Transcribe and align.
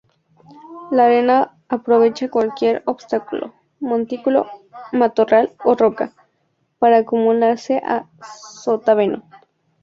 La 0.89 1.05
arena 1.05 1.55
aprovecha 1.69 2.27
cualquier 2.31 2.81
obstáculo, 2.87 3.53
montículo, 3.79 4.47
matorral 4.91 5.51
o 5.63 5.75
roca, 5.75 6.15
para 6.79 6.97
acumularse 6.97 7.77
a 7.85 8.09
sotavento. 8.23 9.23